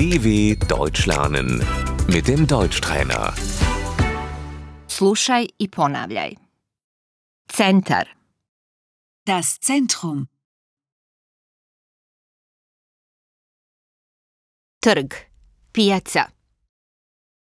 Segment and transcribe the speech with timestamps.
[0.00, 1.58] DW Deutsch lernen
[2.08, 3.34] mit dem Deutschtrainer.
[4.88, 6.34] Slušaj i ponavljaj.
[7.52, 8.06] Centar,
[9.26, 10.26] Das Zentrum.
[14.80, 15.14] trg,
[15.72, 16.24] pijaca,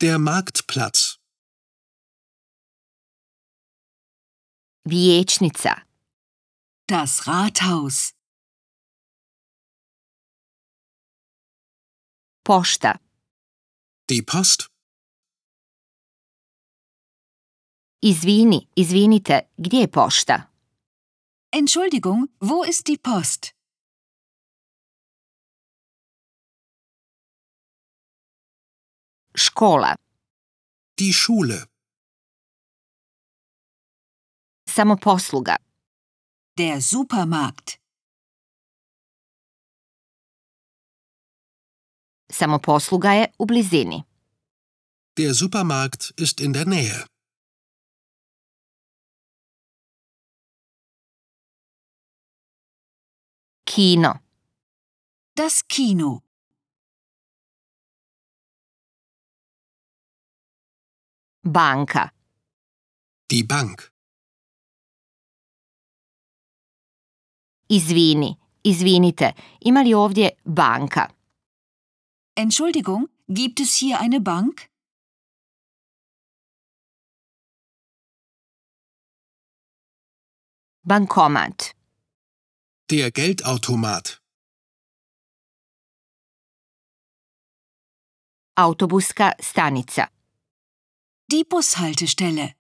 [0.00, 0.98] Der Marktplatz.
[4.84, 5.70] vijećnica,
[6.88, 8.13] Das Rathaus.
[12.44, 12.92] Pošta,
[14.10, 14.60] Die Post.
[18.02, 20.36] izvini, izvinite, gdje je pošta?
[21.52, 23.42] Entschuldigung, wo ist die Post?
[29.36, 29.94] Škola,
[30.98, 31.66] Die Schule.
[34.68, 35.56] samoposluga,
[36.58, 37.78] Der Supermarkt.
[42.38, 44.02] Samoposluga je u blizini.
[45.18, 47.06] Der Supermarkt ist in der Nähe.
[53.66, 54.12] Kino,
[55.36, 56.22] Das Kino.
[61.44, 62.10] banka,
[63.30, 63.90] Die Bank.
[67.68, 71.08] izvini, izvinite, ima li ovdje banka?
[72.36, 74.68] Entschuldigung, gibt es hier eine Bank?
[80.82, 81.74] Bankomat,
[82.90, 84.20] Der Geldautomat.
[88.56, 90.08] autobuska stanica,
[91.30, 92.54] Die Bushaltestelle.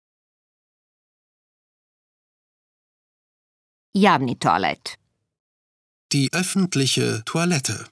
[3.95, 4.99] javni toalet,
[6.13, 7.92] Die öffentliche Toilette.